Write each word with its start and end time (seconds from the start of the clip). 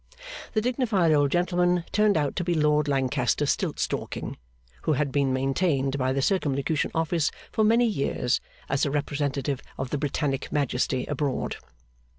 The 0.53 0.61
dignified 0.61 1.11
old 1.11 1.29
gentleman 1.31 1.83
turned 1.91 2.17
out 2.17 2.35
to 2.37 2.43
be 2.43 2.55
Lord 2.55 2.87
Lancaster 2.87 3.45
Stiltstalking, 3.45 4.35
who 4.81 4.93
had 4.93 5.11
been 5.11 5.31
maintained 5.31 5.99
by 5.99 6.11
the 6.11 6.23
Circumlocution 6.23 6.89
Office 6.95 7.29
for 7.51 7.63
many 7.63 7.85
years 7.85 8.41
as 8.67 8.83
a 8.83 8.89
representative 8.89 9.61
of 9.77 9.91
the 9.91 9.99
Britannic 9.99 10.51
Majesty 10.51 11.05
abroad. 11.05 11.57